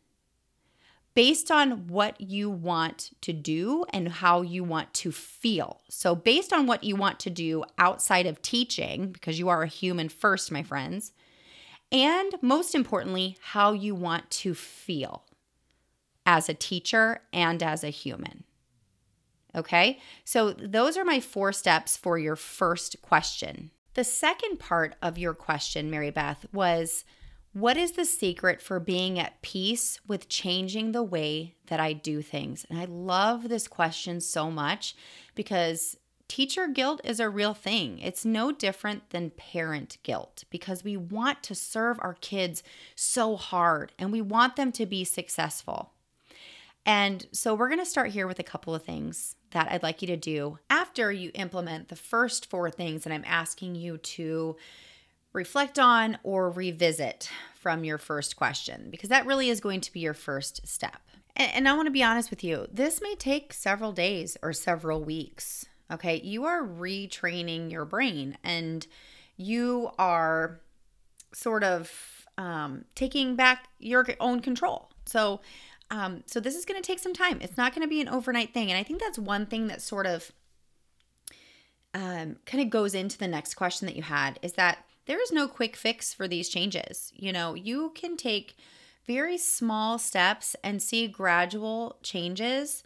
based 1.15 1.51
on 1.51 1.89
what 1.89 2.21
you 2.21 2.49
want 2.49 3.11
to 3.21 3.33
do 3.33 3.85
and 3.93 4.09
how 4.09 4.41
you 4.41 4.63
want 4.63 4.95
to 4.95 5.11
feel. 5.11 5.81
So, 5.89 6.15
based 6.15 6.53
on 6.53 6.67
what 6.67 6.85
you 6.85 6.95
want 6.95 7.19
to 7.21 7.31
do 7.31 7.65
outside 7.77 8.27
of 8.27 8.41
teaching, 8.41 9.11
because 9.11 9.39
you 9.39 9.49
are 9.49 9.63
a 9.63 9.69
human 9.69 10.09
first, 10.09 10.53
my 10.53 10.63
friends, 10.63 11.13
and 11.91 12.35
most 12.41 12.75
importantly, 12.75 13.37
how 13.41 13.73
you 13.73 13.95
want 13.95 14.31
to 14.31 14.55
feel 14.55 15.25
as 16.29 16.47
a 16.47 16.55
teacher 16.55 17.23
and 17.33 17.63
as 17.63 17.83
a 17.83 17.89
human. 17.89 18.45
Okay, 19.57 19.99
so 20.27 20.53
those 20.53 20.99
are 20.99 21.05
my 21.05 21.21
four 21.21 21.55
steps 21.55 21.97
for 21.97 22.19
your 22.19 22.37
first 22.37 23.01
question. 23.01 23.71
The 23.95 24.05
second 24.05 24.59
part 24.59 24.95
of 25.01 25.17
your 25.17 25.33
question, 25.33 25.91
Mary 25.91 26.11
Beth, 26.11 26.45
was 26.53 27.07
what 27.55 27.79
is 27.79 27.93
the 27.93 28.05
secret 28.05 28.61
for 28.61 28.79
being 28.79 29.19
at 29.19 29.41
peace 29.41 30.01
with 30.07 30.29
changing 30.29 30.93
the 30.93 31.03
way 31.03 31.55
that 31.69 31.81
I 31.81 31.95
do 31.95 32.21
things? 32.21 32.67
And 32.69 32.79
I 32.79 32.85
love 32.85 33.49
this 33.49 33.67
question 33.67 34.21
so 34.21 34.51
much 34.51 34.95
because 35.35 35.97
teacher 36.29 36.69
guilt 36.69 37.01
is 37.05 37.21
a 37.21 37.31
real 37.31 37.55
thing. 37.55 38.01
It's 38.01 38.27
no 38.27 38.53
different 38.53 39.09
than 39.11 39.31
parent 39.31 39.97
guilt 40.03 40.45
because 40.51 40.85
we 40.85 40.95
want 40.95 41.43
to 41.45 41.55
serve 41.55 41.99
our 42.03 42.19
kids 42.21 42.63
so 42.95 43.35
hard 43.37 43.93
and 43.99 44.13
we 44.13 44.21
want 44.21 44.57
them 44.57 44.73
to 44.73 44.85
be 44.85 45.05
successful. 45.05 45.95
And 46.89 47.27
so 47.33 47.55
we're 47.55 47.69
going 47.69 47.81
to 47.81 47.85
start 47.85 48.13
here 48.13 48.27
with 48.27 48.39
a 48.39 48.43
couple 48.43 48.75
of 48.75 48.83
things 48.83 49.37
that 49.51 49.71
I'd 49.71 49.83
like 49.83 50.01
you 50.01 50.09
to 50.09 50.17
do 50.17 50.59
after 50.71 51.13
you 51.13 51.31
implement 51.35 51.89
the 51.89 51.97
first 51.97 52.49
four 52.49 52.71
things 52.71 53.05
that 53.05 53.13
I'm 53.13 53.27
asking 53.27 53.75
you 53.75 53.99
to 53.99 54.57
reflect 55.35 55.79
on 55.79 56.17
or 56.23 56.51
revisit 56.51 57.29
from 57.61 57.85
your 57.85 57.99
first 57.99 58.37
question, 58.37 58.89
because 58.91 59.11
that 59.11 59.27
really 59.27 59.51
is 59.51 59.61
going 59.61 59.83
to 59.83 59.93
be 59.93 60.01
your 60.01 60.15
first 60.15 60.67
step. 60.67 61.03
And, 61.37 61.53
and 61.53 61.69
I 61.69 61.75
want 61.75 61.89
to 61.89 61.93
be 61.93 62.03
honest 62.03 62.31
with 62.31 62.43
you, 62.43 62.67
this 62.73 63.03
may 63.03 63.15
take 63.17 63.53
several 63.53 63.93
days 63.93 64.39
or 64.43 64.55
several 64.55 65.05
weeks. 65.05 65.67
Okay. 65.93 66.23
You 66.23 66.47
are 66.47 66.63
retraining 66.63 67.71
your 67.71 67.85
brain 67.85 68.39
and 68.43 68.87
you 69.37 69.91
are 69.99 70.63
sort 71.35 71.65
of 71.65 71.93
um, 72.39 72.87
taking 72.95 73.37
back 73.37 73.69
your 73.79 74.07
own 74.21 74.41
control. 74.41 74.91
So, 75.05 75.43
um, 75.91 76.23
so 76.27 76.41
this 76.41 76.55
is 76.55 76.65
going 76.65 76.81
to 76.81 76.87
take 76.87 76.99
some 76.99 77.15
time. 77.15 77.39
It's 77.41 77.57
not 77.57 77.75
going 77.75 77.83
to 77.83 77.89
be 77.89 78.01
an 78.01 78.09
overnight 78.09 78.53
thing. 78.53 78.71
And 78.71 78.79
I 78.79 78.83
think 78.83 79.01
that's 79.01 79.19
one 79.19 79.47
thing 79.47 79.69
that 79.69 79.81
sort 79.81 80.07
of 80.07 80.33
um, 81.95 82.37
kind 82.45 82.63
of 82.63 82.71
goes 82.71 82.95
into 82.95 83.19
the 83.19 83.29
next 83.29 83.55
question 83.55 83.87
that 83.87 83.97
you 83.97 84.03
had 84.03 84.39
is 84.43 84.53
that 84.55 84.85
there 85.07 85.23
is 85.23 85.33
no 85.33 85.49
quick 85.49 85.75
fix 85.75 86.13
for 86.13 86.29
these 86.29 86.49
changes. 86.49 87.13
You 87.17 87.33
know, 87.33 87.55
you 87.55 87.93
can 87.95 88.17
take 88.17 88.57
very 89.07 89.39
small 89.39 89.99
steps 89.99 90.55
and 90.63 90.83
see 90.83 91.09
gradual 91.09 91.97
changes 92.03 92.83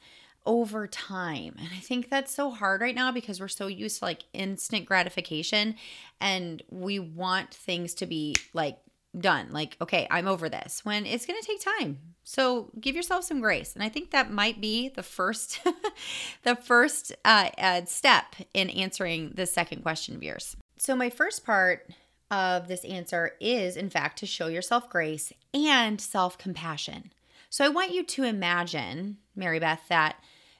over 0.46 0.86
time. 0.86 1.56
And 1.58 1.68
I 1.76 1.80
think 1.80 2.08
that's 2.08 2.32
so 2.32 2.50
hard 2.50 2.80
right 2.80 2.94
now 2.94 3.10
because 3.10 3.40
we're 3.40 3.48
so 3.48 3.66
used 3.66 3.98
to 3.98 4.04
like 4.04 4.24
instant 4.32 4.86
gratification 4.86 5.74
and 6.20 6.62
we 6.70 7.00
want 7.00 7.52
things 7.52 7.94
to 7.94 8.06
be 8.06 8.36
like 8.52 8.78
done. 9.18 9.48
Like, 9.50 9.76
okay, 9.80 10.06
I'm 10.10 10.26
over 10.26 10.48
this 10.48 10.84
when 10.84 11.06
it's 11.06 11.26
going 11.26 11.40
to 11.40 11.46
take 11.46 11.60
time. 11.60 11.98
So 12.24 12.70
give 12.80 12.96
yourself 12.96 13.24
some 13.24 13.40
grace. 13.40 13.74
And 13.74 13.82
I 13.82 13.88
think 13.88 14.10
that 14.10 14.30
might 14.30 14.60
be 14.60 14.88
the 14.88 15.02
first, 15.02 15.60
the 16.44 16.56
first 16.56 17.12
uh, 17.24 17.50
uh, 17.58 17.84
step 17.84 18.36
in 18.54 18.70
answering 18.70 19.32
the 19.34 19.46
second 19.46 19.82
question 19.82 20.14
of 20.14 20.22
yours. 20.22 20.56
So 20.78 20.96
my 20.96 21.10
first 21.10 21.44
part 21.44 21.90
of 22.30 22.68
this 22.68 22.84
answer 22.84 23.32
is, 23.40 23.76
in 23.76 23.90
fact, 23.90 24.18
to 24.20 24.26
show 24.26 24.46
yourself 24.46 24.88
grace 24.88 25.32
and 25.52 26.00
self 26.00 26.38
compassion. 26.38 27.12
So 27.50 27.64
I 27.64 27.68
want 27.68 27.92
you 27.92 28.04
to 28.04 28.24
imagine, 28.24 29.18
Mary 29.36 29.58
Beth, 29.58 29.82
that 29.88 30.16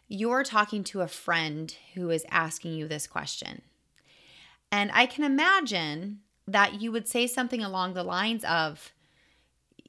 you're 0.09 0.45
talking 0.45 0.85
to 0.85 1.01
a 1.01 1.09
friend 1.09 1.75
who 1.95 2.11
is 2.11 2.27
asking 2.31 2.75
you 2.75 2.87
this 2.87 3.07
question. 3.07 3.63
And 4.71 4.91
I 4.93 5.07
can 5.07 5.25
imagine 5.25 6.21
that 6.47 6.81
you 6.81 6.93
would 6.93 7.09
say 7.09 7.27
something 7.27 7.63
along 7.63 7.95
the 7.95 8.03
lines 8.03 8.45
of, 8.45 8.93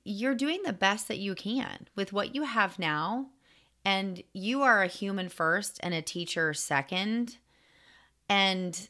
You're 0.04 0.36
doing 0.36 0.62
the 0.64 0.74
best 0.74 1.08
that 1.08 1.20
you 1.20 1.36
can 1.36 1.88
with 1.96 2.14
what 2.14 2.36
you 2.36 2.44
have 2.44 2.80
now. 2.80 3.28
And 3.86 4.24
you 4.34 4.62
are 4.62 4.82
a 4.82 4.88
human 4.88 5.28
first 5.28 5.80
and 5.84 5.94
a 5.94 6.02
teacher 6.02 6.54
second. 6.54 7.38
And 8.30 8.88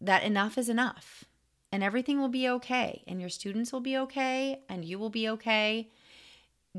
that 0.00 0.22
enough 0.22 0.56
is 0.56 0.68
enough 0.68 1.24
and 1.72 1.82
everything 1.82 2.20
will 2.20 2.28
be 2.28 2.48
okay 2.48 3.02
and 3.06 3.20
your 3.20 3.28
students 3.28 3.72
will 3.72 3.80
be 3.80 3.96
okay 3.96 4.60
and 4.68 4.84
you 4.84 4.98
will 4.98 5.10
be 5.10 5.28
okay 5.28 5.88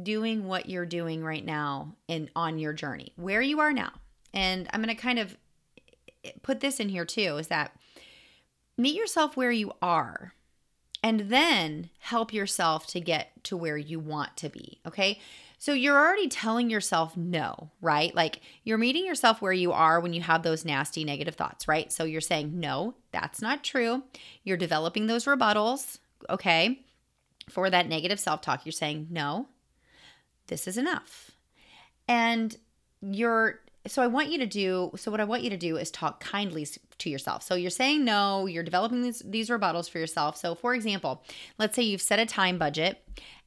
doing 0.02 0.48
what 0.48 0.70
you're 0.70 0.86
doing 0.86 1.24
right 1.24 1.46
now 1.46 1.96
in 2.08 2.30
on 2.36 2.58
your 2.58 2.74
journey 2.74 3.12
where 3.16 3.42
you 3.42 3.60
are 3.60 3.74
now 3.74 3.92
and 4.34 4.68
i'm 4.74 4.82
going 4.82 4.96
to 4.96 5.02
kind 5.02 5.20
of 5.20 5.38
put 6.42 6.60
this 6.60 6.80
in 6.80 6.90
here 6.90 7.06
too 7.06 7.38
is 7.38 7.48
that 7.48 7.76
meet 8.82 8.96
yourself 8.96 9.38
where 9.38 9.52
you 9.52 9.72
are 9.82 10.34
and 11.04 11.22
then 11.22 11.90
help 12.00 12.34
yourself 12.34 12.88
to 12.88 13.00
get 13.00 13.32
to 13.44 13.58
where 13.58 13.78
you 13.78 14.00
want 14.00 14.36
to 14.38 14.50
be 14.50 14.80
okay 14.86 15.20
so 15.62 15.74
you're 15.74 15.96
already 15.96 16.28
telling 16.28 16.72
yourself 16.72 17.16
no, 17.16 17.70
right? 17.82 18.16
Like 18.16 18.42
you're 18.64 18.80
meeting 18.80 19.06
yourself 19.06 19.44
where 19.44 19.54
you 19.54 19.72
are 19.72 20.00
when 20.00 20.12
you 20.12 20.22
have 20.22 20.42
those 20.42 20.66
nasty 20.66 21.04
negative 21.04 21.36
thoughts, 21.36 21.68
right? 21.68 21.92
So 21.94 22.04
you're 22.04 22.20
saying, 22.20 22.60
no, 22.60 22.96
that's 23.12 23.44
not 23.44 23.64
true. 23.64 24.02
You're 24.44 24.58
developing 24.58 25.06
those 25.06 25.26
rebuttals, 25.26 26.00
okay? 26.32 26.80
For 27.48 27.70
that 27.70 27.88
negative 27.88 28.20
self 28.20 28.42
talk, 28.42 28.66
you're 28.66 28.72
saying, 28.72 29.10
no, 29.12 29.50
this 30.48 30.68
is 30.68 30.80
enough. 30.80 31.30
And 32.08 32.58
you're 33.00 33.60
so 33.88 34.02
I 34.02 34.08
want 34.08 34.30
you 34.30 34.38
to 34.38 34.46
do 34.46 34.92
so 34.96 35.10
what 35.10 35.20
I 35.20 35.24
want 35.24 35.44
you 35.44 35.50
to 35.50 35.58
do 35.58 35.78
is 35.78 35.90
talk 35.90 36.20
kindly 36.20 36.68
to 37.00 37.10
yourself. 37.10 37.44
So 37.44 37.56
you're 37.56 37.72
saying 37.72 38.06
no, 38.06 38.46
you're 38.46 38.64
developing 38.64 39.02
these 39.02 39.22
these 39.26 39.50
rebuttals 39.50 39.90
for 39.90 40.00
yourself. 40.00 40.38
So 40.38 40.56
for 40.56 40.74
example, 40.74 41.24
let's 41.58 41.76
say 41.76 41.84
you've 41.84 42.02
set 42.02 42.20
a 42.20 42.26
time 42.26 42.58
budget 42.58 43.04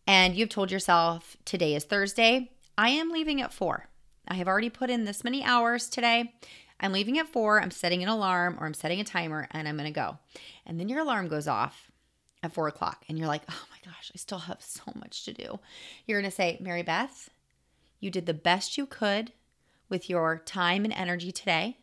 and 0.07 0.35
you've 0.35 0.49
told 0.49 0.71
yourself 0.71 1.37
today 1.45 1.75
is 1.75 1.85
Thursday, 1.85 2.50
I 2.76 2.91
am 2.91 3.11
leaving 3.11 3.41
at 3.41 3.53
four. 3.53 3.88
I 4.26 4.35
have 4.35 4.49
already 4.49 4.71
put 4.71 4.91
in 4.91 5.05
this 5.05 5.23
many 5.25 5.45
hours 5.45 5.88
today. 5.88 6.35
I'm 6.81 6.93
leaving 6.93 7.19
at 7.19 7.29
four. 7.29 7.61
I'm 7.61 7.71
setting 7.71 8.03
an 8.03 8.09
alarm 8.09 8.57
or 8.59 8.67
I'm 8.67 8.75
setting 8.75 9.00
a 9.00 9.05
timer 9.05 9.47
and 9.53 9.69
I'm 9.69 9.76
going 9.76 9.87
to 9.87 9.93
go. 9.93 10.19
And 10.67 10.81
then 10.81 10.88
your 10.88 11.00
alarm 11.00 11.29
goes 11.29 11.47
off 11.47 11.91
at 12.43 12.53
four 12.53 12.69
o'clock 12.69 13.05
and 13.09 13.19
you're 13.19 13.29
like, 13.29 13.43
oh 13.49 13.64
my 13.71 13.91
gosh, 13.91 14.11
I 14.14 14.19
still 14.19 14.38
have 14.38 14.61
so 14.61 14.83
much 14.97 15.25
to 15.25 15.33
do. 15.33 15.61
You're 16.07 16.21
going 16.21 16.31
to 16.31 16.35
say, 16.35 16.59
Mary 16.61 16.83
Beth, 16.83 17.31
you 18.00 18.11
did 18.11 18.26
the 18.26 18.35
best 18.35 18.76
you 18.76 18.87
could 18.87 19.33
with 19.88 20.09
your 20.09 20.43
time 20.45 20.85
and 20.85 20.93
energy 20.95 21.33
today. 21.33 21.79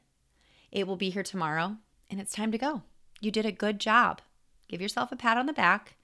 It 0.72 0.88
will 0.88 0.96
be 0.96 1.10
here 1.10 1.24
tomorrow 1.24 1.78
and 2.10 2.20
it's 2.20 2.34
time 2.34 2.52
to 2.52 2.58
go. 2.58 2.84
You 3.20 3.32
did 3.32 3.46
a 3.46 3.52
good 3.52 3.80
job. 3.80 4.22
Give 4.68 4.82
yourself 4.82 5.12
a 5.12 5.16
pat 5.16 5.38
on 5.38 5.46
the 5.46 5.54
back, 5.54 5.96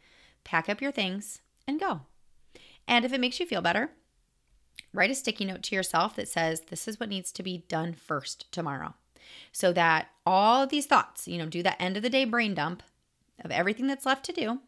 pack 0.43 0.69
up 0.69 0.81
your 0.81 0.91
things, 0.91 1.41
and 1.67 1.79
go. 1.79 2.01
And 2.87 3.05
if 3.05 3.13
it 3.13 3.21
makes 3.21 3.39
you 3.39 3.45
feel 3.45 3.61
better, 3.61 3.91
write 4.93 5.11
a 5.11 5.15
sticky 5.15 5.45
note 5.45 5.63
to 5.63 5.75
yourself 5.75 6.15
that 6.15 6.27
says, 6.27 6.61
This 6.61 6.87
is 6.87 6.99
what 6.99 7.09
needs 7.09 7.31
to 7.33 7.43
be 7.43 7.65
done 7.67 7.93
first 7.93 8.51
tomorrow. 8.51 8.93
So 9.51 9.73
that 9.73 10.09
all 10.25 10.63
of 10.63 10.69
these 10.69 10.85
thoughts, 10.85 11.27
you 11.27 11.37
know, 11.37 11.47
do 11.47 11.63
that 11.63 11.81
end 11.81 11.97
of 11.97 12.03
the 12.03 12.09
day 12.09 12.25
brain 12.25 12.53
dump 12.53 12.83
of 13.43 13.51
everything 13.51 13.87
that's 13.87 14.05
left 14.05 14.25
to 14.25 14.33
do 14.33 14.59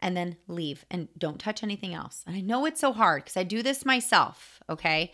and 0.00 0.16
then 0.16 0.36
leave 0.46 0.84
and 0.90 1.08
don't 1.16 1.40
touch 1.40 1.62
anything 1.62 1.94
else. 1.94 2.22
And 2.26 2.36
I 2.36 2.40
know 2.40 2.66
it's 2.66 2.80
so 2.80 2.92
hard 2.92 3.24
because 3.24 3.36
I 3.36 3.44
do 3.44 3.62
this 3.62 3.84
myself, 3.84 4.60
okay? 4.68 5.12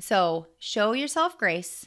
So 0.00 0.46
show 0.58 0.92
yourself 0.92 1.36
grace, 1.36 1.86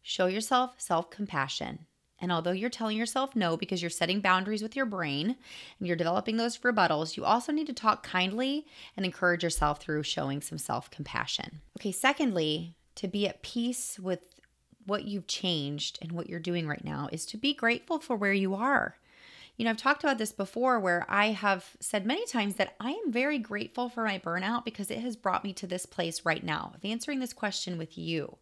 show 0.00 0.26
yourself 0.26 0.76
self 0.78 1.10
compassion, 1.10 1.86
and 2.20 2.30
although 2.30 2.52
you're 2.52 2.70
telling 2.70 2.96
yourself 2.96 3.34
no 3.34 3.56
because 3.56 3.82
you're 3.82 3.90
setting 3.90 4.20
boundaries 4.20 4.62
with 4.62 4.76
your 4.76 4.86
brain 4.86 5.36
and 5.78 5.86
you're 5.88 5.96
developing 5.96 6.36
those 6.36 6.58
rebuttals, 6.58 7.16
you 7.16 7.24
also 7.24 7.52
need 7.52 7.66
to 7.66 7.72
talk 7.72 8.02
kindly 8.02 8.66
and 8.96 9.04
encourage 9.04 9.42
yourself 9.42 9.80
through 9.80 10.04
showing 10.04 10.40
some 10.40 10.58
self 10.58 10.90
compassion. 10.90 11.60
Okay, 11.78 11.92
secondly, 11.92 12.76
to 12.94 13.08
be 13.08 13.26
at 13.26 13.42
peace 13.42 13.98
with 13.98 14.20
what 14.86 15.04
you've 15.04 15.26
changed 15.26 15.98
and 16.00 16.12
what 16.12 16.28
you're 16.28 16.40
doing 16.40 16.66
right 16.66 16.84
now 16.84 17.08
is 17.12 17.26
to 17.26 17.36
be 17.36 17.54
grateful 17.54 17.98
for 17.98 18.16
where 18.16 18.32
you 18.32 18.54
are. 18.54 18.97
You 19.58 19.64
know, 19.64 19.70
I've 19.70 19.76
talked 19.76 20.04
about 20.04 20.18
this 20.18 20.30
before 20.30 20.78
where 20.78 21.04
I 21.08 21.32
have 21.32 21.76
said 21.80 22.06
many 22.06 22.24
times 22.26 22.54
that 22.54 22.76
I 22.78 22.92
am 22.92 23.10
very 23.10 23.38
grateful 23.38 23.88
for 23.88 24.04
my 24.04 24.20
burnout 24.20 24.64
because 24.64 24.88
it 24.88 25.00
has 25.00 25.16
brought 25.16 25.42
me 25.42 25.52
to 25.54 25.66
this 25.66 25.84
place 25.84 26.24
right 26.24 26.44
now 26.44 26.70
of 26.76 26.84
answering 26.84 27.18
this 27.18 27.32
question 27.32 27.76
with 27.76 27.98
you. 27.98 28.36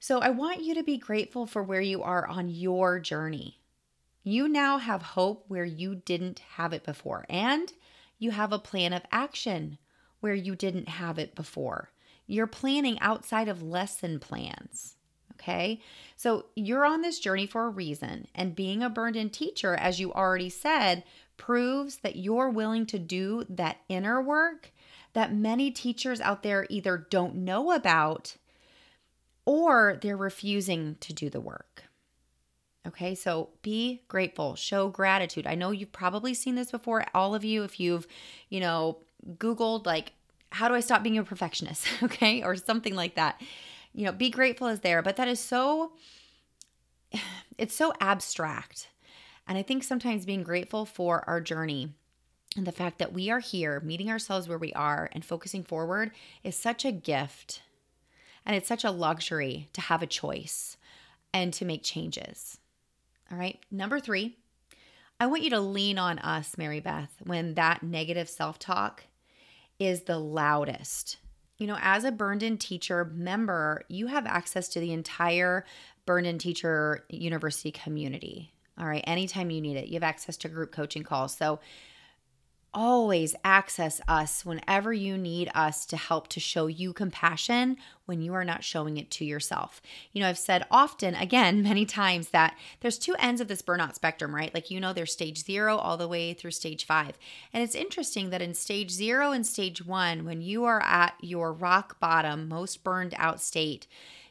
So 0.00 0.20
I 0.20 0.30
want 0.30 0.62
you 0.62 0.74
to 0.74 0.82
be 0.82 0.96
grateful 0.96 1.44
for 1.44 1.62
where 1.62 1.82
you 1.82 2.02
are 2.02 2.26
on 2.26 2.48
your 2.48 2.98
journey. 2.98 3.60
You 4.22 4.48
now 4.48 4.78
have 4.78 5.02
hope 5.02 5.44
where 5.48 5.66
you 5.66 5.96
didn't 5.96 6.38
have 6.54 6.72
it 6.72 6.82
before, 6.82 7.26
and 7.28 7.70
you 8.18 8.30
have 8.30 8.52
a 8.52 8.58
plan 8.58 8.94
of 8.94 9.04
action 9.12 9.76
where 10.20 10.34
you 10.34 10.56
didn't 10.56 10.88
have 10.88 11.18
it 11.18 11.34
before. 11.34 11.90
You're 12.26 12.46
planning 12.46 12.98
outside 13.00 13.48
of 13.48 13.62
lesson 13.62 14.18
plans. 14.18 14.96
Okay. 15.38 15.80
So 16.16 16.46
you're 16.54 16.86
on 16.86 17.02
this 17.02 17.18
journey 17.18 17.46
for 17.46 17.66
a 17.66 17.70
reason. 17.70 18.26
And 18.34 18.56
being 18.56 18.82
a 18.82 18.90
burned 18.90 19.16
in 19.16 19.30
teacher, 19.30 19.74
as 19.74 20.00
you 20.00 20.12
already 20.12 20.48
said, 20.48 21.04
proves 21.36 21.96
that 21.98 22.16
you're 22.16 22.48
willing 22.48 22.86
to 22.86 22.98
do 22.98 23.44
that 23.50 23.78
inner 23.88 24.22
work 24.22 24.72
that 25.16 25.32
many 25.32 25.70
teachers 25.70 26.20
out 26.20 26.42
there 26.42 26.66
either 26.68 27.06
don't 27.08 27.34
know 27.34 27.72
about 27.72 28.36
or 29.46 29.98
they're 30.02 30.14
refusing 30.14 30.96
to 31.00 31.14
do 31.14 31.30
the 31.30 31.40
work. 31.40 31.84
Okay, 32.86 33.14
so 33.14 33.48
be 33.62 34.02
grateful, 34.08 34.56
show 34.56 34.88
gratitude. 34.88 35.46
I 35.46 35.54
know 35.54 35.70
you've 35.70 35.90
probably 35.90 36.34
seen 36.34 36.54
this 36.54 36.70
before, 36.70 37.06
all 37.14 37.34
of 37.34 37.44
you, 37.44 37.62
if 37.62 37.80
you've, 37.80 38.06
you 38.50 38.60
know, 38.60 38.98
Googled, 39.38 39.86
like, 39.86 40.12
how 40.50 40.68
do 40.68 40.74
I 40.74 40.80
stop 40.80 41.02
being 41.02 41.16
a 41.16 41.24
perfectionist? 41.24 41.88
Okay, 42.02 42.42
or 42.42 42.54
something 42.54 42.94
like 42.94 43.14
that. 43.14 43.40
You 43.96 44.04
know, 44.04 44.12
be 44.12 44.28
grateful 44.28 44.66
is 44.66 44.80
there, 44.80 45.00
but 45.00 45.16
that 45.16 45.26
is 45.26 45.40
so, 45.40 45.92
it's 47.58 47.74
so 47.74 47.94
abstract. 47.98 48.88
And 49.48 49.56
I 49.56 49.62
think 49.62 49.82
sometimes 49.82 50.26
being 50.26 50.42
grateful 50.42 50.84
for 50.84 51.24
our 51.26 51.40
journey 51.40 51.94
and 52.56 52.66
the 52.66 52.72
fact 52.72 52.98
that 52.98 53.14
we 53.14 53.30
are 53.30 53.38
here, 53.38 53.80
meeting 53.80 54.10
ourselves 54.10 54.48
where 54.48 54.58
we 54.58 54.72
are 54.74 55.08
and 55.12 55.24
focusing 55.24 55.64
forward 55.64 56.10
is 56.44 56.56
such 56.56 56.84
a 56.84 56.92
gift. 56.92 57.62
And 58.44 58.54
it's 58.54 58.68
such 58.68 58.84
a 58.84 58.90
luxury 58.90 59.68
to 59.72 59.80
have 59.80 60.02
a 60.02 60.06
choice 60.06 60.76
and 61.32 61.52
to 61.54 61.64
make 61.64 61.82
changes. 61.82 62.58
All 63.32 63.38
right. 63.38 63.58
Number 63.70 63.98
three, 63.98 64.36
I 65.18 65.26
want 65.26 65.42
you 65.42 65.50
to 65.50 65.60
lean 65.60 65.98
on 65.98 66.18
us, 66.18 66.58
Mary 66.58 66.80
Beth, 66.80 67.14
when 67.24 67.54
that 67.54 67.82
negative 67.82 68.28
self 68.28 68.58
talk 68.58 69.04
is 69.78 70.02
the 70.02 70.18
loudest. 70.18 71.16
You 71.58 71.66
know, 71.66 71.78
as 71.80 72.04
a 72.04 72.12
Burned 72.12 72.42
In 72.42 72.58
Teacher 72.58 73.04
member, 73.04 73.82
you 73.88 74.08
have 74.08 74.26
access 74.26 74.68
to 74.68 74.80
the 74.80 74.92
entire 74.92 75.64
Burned 76.04 76.26
In 76.26 76.38
Teacher 76.38 77.04
University 77.08 77.70
community. 77.70 78.52
All 78.78 78.86
right. 78.86 79.04
Anytime 79.06 79.50
you 79.50 79.60
need 79.60 79.76
it, 79.76 79.88
you 79.88 79.94
have 79.94 80.02
access 80.02 80.36
to 80.38 80.48
group 80.48 80.70
coaching 80.70 81.02
calls. 81.02 81.34
So, 81.34 81.60
always 82.76 83.34
access 83.42 84.02
us 84.06 84.44
whenever 84.44 84.92
you 84.92 85.16
need 85.16 85.50
us 85.54 85.86
to 85.86 85.96
help 85.96 86.28
to 86.28 86.38
show 86.38 86.66
you 86.66 86.92
compassion 86.92 87.78
when 88.04 88.20
you 88.20 88.34
are 88.34 88.44
not 88.44 88.62
showing 88.62 88.98
it 88.98 89.10
to 89.10 89.24
yourself. 89.24 89.80
You 90.12 90.20
know, 90.20 90.28
I've 90.28 90.38
said 90.38 90.66
often, 90.70 91.14
again, 91.14 91.62
many 91.62 91.86
times, 91.86 92.28
that 92.28 92.54
there's 92.80 92.98
two 92.98 93.16
ends 93.18 93.40
of 93.40 93.48
this 93.48 93.62
burnout 93.62 93.94
spectrum, 93.94 94.34
right? 94.34 94.52
Like, 94.52 94.70
you 94.70 94.78
know, 94.78 94.92
there's 94.92 95.12
stage 95.12 95.42
zero 95.42 95.76
all 95.76 95.96
the 95.96 96.06
way 96.06 96.34
through 96.34 96.50
stage 96.50 96.84
five. 96.84 97.18
And 97.52 97.62
it's 97.62 97.74
interesting 97.74 98.28
that 98.30 98.42
in 98.42 98.52
stage 98.52 98.90
zero 98.90 99.32
and 99.32 99.46
stage 99.46 99.84
one, 99.84 100.26
when 100.26 100.42
you 100.42 100.64
are 100.64 100.82
at 100.82 101.14
your 101.22 101.54
rock 101.54 101.98
bottom, 101.98 102.46
most 102.46 102.84
burned 102.84 103.14
out 103.16 103.40
state, 103.40 103.86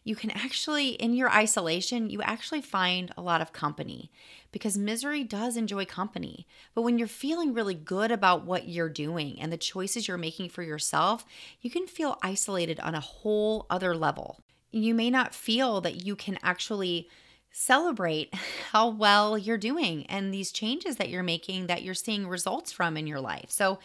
you 0.06 0.16
can 0.16 0.30
actually, 0.30 0.90
in 0.90 1.16
your 1.16 1.32
isolation, 1.32 2.12
you 2.12 2.22
actually 2.22 2.62
find 2.62 3.12
a 3.18 3.22
lot 3.22 3.42
of 3.42 3.52
company 3.52 4.12
because 4.52 4.78
misery 4.78 5.24
does 5.24 5.58
enjoy 5.58 5.84
company. 5.84 6.46
But 6.76 6.84
when 6.84 7.00
you're 7.00 7.08
feeling 7.08 7.56
really 7.56 7.74
good 7.74 8.12
about 8.12 8.46
what 8.46 8.68
you're 8.68 8.88
doing 8.88 9.42
and 9.42 9.52
the 9.52 9.58
choices 9.58 10.08
you're 10.08 10.18
making 10.18 10.50
for 10.50 10.62
yourself, 10.62 11.26
you 11.60 11.72
can 11.72 11.88
feel 11.88 12.20
isolated 12.22 12.80
on 12.80 12.94
a 12.94 13.00
whole 13.00 13.66
other 13.68 13.96
level. 13.96 14.40
You 14.72 14.94
may 14.94 15.10
not 15.10 15.34
feel 15.34 15.82
that 15.82 16.06
you 16.06 16.16
can 16.16 16.38
actually 16.44 17.10
celebrate 17.52 18.32
how 18.72 18.90
well 18.90 19.40
you're 19.40 19.58
doing 19.58 20.06
and 20.06 20.32
these 20.32 20.52
changes 20.52 20.98
that 20.98 21.10
you're 21.10 21.24
making 21.24 21.66
that 21.66 21.82
you're 21.82 21.96
seeing 21.96 22.28
results 22.28 22.72
from 22.72 22.96
in 22.96 23.08
your 23.08 23.20
life. 23.22 23.50
So, 23.50 23.80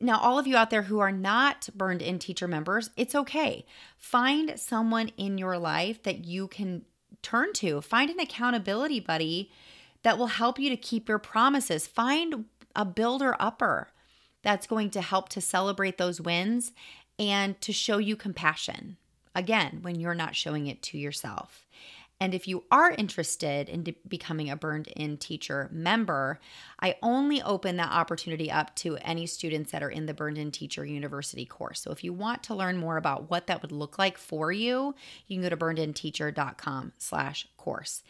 now, 0.00 0.18
all 0.20 0.38
of 0.38 0.46
you 0.46 0.56
out 0.56 0.70
there 0.70 0.82
who 0.82 1.00
are 1.00 1.10
not 1.10 1.68
burned 1.74 2.02
in 2.02 2.18
teacher 2.18 2.46
members, 2.46 2.90
it's 2.96 3.14
okay. 3.14 3.66
Find 3.96 4.58
someone 4.58 5.08
in 5.16 5.38
your 5.38 5.58
life 5.58 6.02
that 6.04 6.24
you 6.24 6.46
can 6.46 6.84
turn 7.22 7.52
to. 7.54 7.80
Find 7.80 8.08
an 8.08 8.20
accountability 8.20 9.00
buddy 9.00 9.50
that 10.04 10.16
will 10.16 10.28
help 10.28 10.58
you 10.58 10.70
to 10.70 10.76
keep 10.76 11.08
your 11.08 11.18
promises. 11.18 11.86
Find 11.86 12.44
a 12.76 12.84
builder 12.84 13.34
upper 13.40 13.88
that's 14.42 14.68
going 14.68 14.90
to 14.90 15.00
help 15.00 15.28
to 15.30 15.40
celebrate 15.40 15.98
those 15.98 16.20
wins 16.20 16.72
and 17.18 17.60
to 17.60 17.72
show 17.72 17.98
you 17.98 18.14
compassion. 18.14 18.96
Again, 19.34 19.80
when 19.82 19.98
you're 19.98 20.14
not 20.14 20.36
showing 20.36 20.68
it 20.68 20.80
to 20.82 20.98
yourself. 20.98 21.66
And 22.20 22.34
if 22.34 22.48
you 22.48 22.64
are 22.70 22.90
interested 22.90 23.68
in 23.68 23.94
becoming 24.08 24.50
a 24.50 24.56
Burned 24.56 24.88
In 24.88 25.18
Teacher 25.18 25.68
member, 25.70 26.40
I 26.80 26.96
only 27.00 27.40
open 27.42 27.76
that 27.76 27.92
opportunity 27.92 28.50
up 28.50 28.74
to 28.76 28.96
any 28.98 29.26
students 29.26 29.70
that 29.70 29.84
are 29.84 29.90
in 29.90 30.06
the 30.06 30.14
Burned 30.14 30.38
In 30.38 30.50
Teacher 30.50 30.84
University 30.84 31.44
course. 31.44 31.80
So 31.80 31.92
if 31.92 32.02
you 32.02 32.12
want 32.12 32.42
to 32.44 32.56
learn 32.56 32.76
more 32.76 32.96
about 32.96 33.30
what 33.30 33.46
that 33.46 33.62
would 33.62 33.70
look 33.70 33.98
like 33.98 34.18
for 34.18 34.50
you, 34.50 34.94
you 35.28 35.36
can 35.36 35.42
go 35.42 35.48
to 35.48 35.56
burnedinteacher.com 35.56 36.92
slash 36.98 37.46
course. 37.56 38.02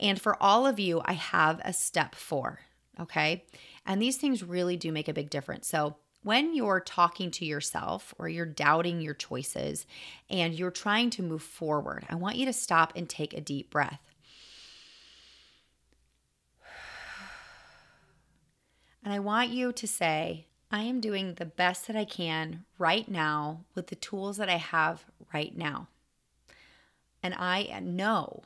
And 0.00 0.20
for 0.20 0.42
all 0.42 0.66
of 0.66 0.80
you, 0.80 1.00
I 1.04 1.12
have 1.12 1.60
a 1.64 1.72
step 1.72 2.16
four, 2.16 2.60
okay? 2.98 3.44
And 3.86 4.02
these 4.02 4.16
things 4.16 4.42
really 4.42 4.76
do 4.76 4.90
make 4.90 5.06
a 5.06 5.14
big 5.14 5.30
difference. 5.30 5.68
So 5.68 5.96
when 6.22 6.54
you're 6.54 6.80
talking 6.80 7.30
to 7.32 7.44
yourself 7.44 8.14
or 8.18 8.28
you're 8.28 8.46
doubting 8.46 9.00
your 9.00 9.14
choices 9.14 9.86
and 10.30 10.54
you're 10.54 10.70
trying 10.70 11.10
to 11.10 11.22
move 11.22 11.42
forward, 11.42 12.04
I 12.08 12.14
want 12.14 12.36
you 12.36 12.46
to 12.46 12.52
stop 12.52 12.92
and 12.94 13.08
take 13.08 13.34
a 13.34 13.40
deep 13.40 13.70
breath. 13.70 14.00
And 19.04 19.12
I 19.12 19.18
want 19.18 19.50
you 19.50 19.72
to 19.72 19.86
say, 19.88 20.46
I 20.70 20.82
am 20.82 21.00
doing 21.00 21.34
the 21.34 21.44
best 21.44 21.88
that 21.88 21.96
I 21.96 22.04
can 22.04 22.64
right 22.78 23.08
now 23.08 23.64
with 23.74 23.88
the 23.88 23.96
tools 23.96 24.36
that 24.36 24.48
I 24.48 24.58
have 24.58 25.04
right 25.34 25.54
now. 25.56 25.88
And 27.22 27.34
I 27.34 27.80
know 27.82 28.44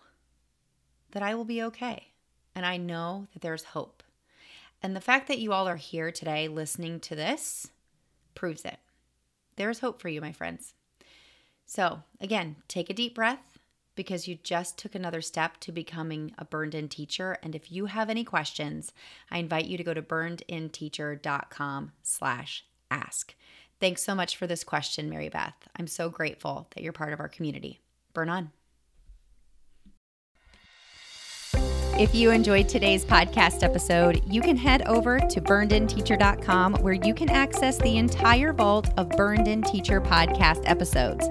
that 1.13 1.23
I 1.23 1.35
will 1.35 1.45
be 1.45 1.63
okay. 1.63 2.09
And 2.55 2.65
I 2.67 2.79
know 2.79 3.27
that 3.33 3.43
there's 3.43 3.65
hope. 3.65 3.96
And 4.83 4.95
the 4.95 5.01
fact 5.01 5.29
that 5.29 5.39
you 5.39 5.53
all 5.53 5.69
are 5.69 5.77
here 5.77 6.13
today 6.13 6.49
listening 6.49 7.01
to 7.01 7.15
this 7.15 7.69
proves 8.35 8.65
it. 8.65 8.79
There 9.57 9.71
is 9.71 9.81
hope 9.81 10.01
for 10.01 10.09
you, 10.09 10.21
my 10.21 10.33
friends. 10.33 10.75
So, 11.65 12.03
again, 12.21 12.57
take 12.69 12.91
a 12.91 12.95
deep 12.95 13.15
breath 13.15 13.59
because 13.97 14.29
you 14.29 14.39
just 14.43 14.79
took 14.79 14.95
another 14.95 15.23
step 15.23 15.59
to 15.61 15.73
becoming 15.73 16.33
a 16.39 16.45
burned 16.45 16.75
in 16.75 16.89
teacher. 16.89 17.39
And 17.43 17.55
if 17.55 17.73
you 17.73 17.87
have 17.87 18.11
any 18.11 18.23
questions, 18.23 18.93
I 19.31 19.39
invite 19.39 19.65
you 19.65 19.77
to 19.79 19.85
go 19.85 19.95
to 19.95 20.03
burnedinteacher.com 20.03 21.93
slash 22.03 22.65
ask. 22.91 23.35
Thanks 23.81 24.03
so 24.03 24.15
much 24.15 24.37
for 24.37 24.47
this 24.47 24.65
question, 24.65 25.11
Mary 25.11 25.29
Beth. 25.29 25.69
I'm 25.77 25.87
so 25.87 26.09
grateful 26.09 26.69
that 26.75 26.83
you're 26.83 26.93
part 26.93 27.13
of 27.13 27.21
our 27.21 27.29
community. 27.29 27.81
Burn 28.13 28.29
on. 28.29 28.53
If 31.99 32.15
you 32.15 32.31
enjoyed 32.31 32.69
today's 32.69 33.07
podcast 33.07 33.63
episode, 33.63 34.21
you 34.31 34.43
can 34.43 34.59
head 34.59 34.83
over 34.83 35.19
to 35.19 35.41
burnedinteacher.com 35.41 36.75
where 36.75 36.93
you 36.93 37.15
can 37.15 37.31
access 37.31 37.79
the 37.79 37.97
entire 37.97 38.53
vault 38.53 38.91
of 38.99 39.09
Burned 39.09 39.49
In 39.49 39.63
Teacher 39.63 40.03
podcast 40.03 40.61
episodes 40.67 41.27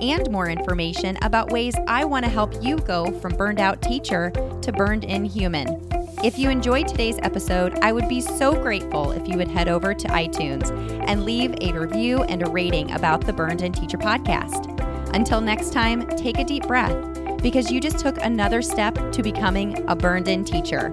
and 0.00 0.30
more 0.30 0.48
information 0.48 1.18
about 1.20 1.50
ways 1.50 1.74
I 1.86 2.06
want 2.06 2.24
to 2.24 2.30
help 2.30 2.64
you 2.64 2.78
go 2.78 3.12
from 3.20 3.36
burned 3.36 3.60
out 3.60 3.82
teacher 3.82 4.30
to 4.62 4.72
burned 4.72 5.04
in 5.04 5.22
human. 5.22 5.86
If 6.24 6.38
you 6.38 6.48
enjoyed 6.48 6.88
today's 6.88 7.18
episode, 7.22 7.78
I 7.80 7.92
would 7.92 8.08
be 8.08 8.22
so 8.22 8.54
grateful 8.54 9.12
if 9.12 9.28
you 9.28 9.36
would 9.36 9.48
head 9.48 9.68
over 9.68 9.92
to 9.92 10.08
iTunes 10.08 10.70
and 11.06 11.26
leave 11.26 11.54
a 11.60 11.78
review 11.78 12.22
and 12.22 12.40
a 12.42 12.50
rating 12.50 12.90
about 12.92 13.26
the 13.26 13.34
Burned 13.34 13.60
In 13.60 13.72
Teacher 13.72 13.98
podcast. 13.98 14.72
Until 15.14 15.42
next 15.42 15.74
time, 15.74 16.06
take 16.16 16.38
a 16.38 16.44
deep 16.44 16.66
breath 16.66 17.15
because 17.46 17.70
you 17.70 17.80
just 17.80 18.00
took 18.00 18.18
another 18.22 18.60
step 18.60 18.96
to 19.12 19.22
becoming 19.22 19.88
a 19.88 19.94
burned 19.94 20.26
in 20.26 20.44
teacher. 20.44 20.88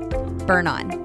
Burn 0.45 0.67
on. 0.67 1.02